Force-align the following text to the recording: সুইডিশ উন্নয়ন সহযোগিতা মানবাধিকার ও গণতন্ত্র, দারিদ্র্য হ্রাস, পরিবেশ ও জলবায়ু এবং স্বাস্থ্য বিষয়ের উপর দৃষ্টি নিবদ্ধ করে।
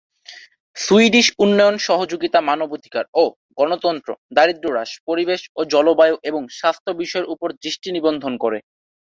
সুইডিশ 0.77 1.27
উন্নয়ন 1.39 1.75
সহযোগিতা 1.87 2.39
মানবাধিকার 2.49 3.05
ও 3.13 3.23
গণতন্ত্র, 3.59 4.09
দারিদ্র্য 4.35 4.71
হ্রাস, 4.71 4.91
পরিবেশ 5.07 5.41
ও 5.55 5.61
জলবায়ু 5.73 6.15
এবং 6.29 6.41
স্বাস্থ্য 6.59 6.91
বিষয়ের 7.01 7.29
উপর 7.33 7.47
দৃষ্টি 7.63 7.89
নিবদ্ধ 7.91 8.23
করে। 8.43 8.59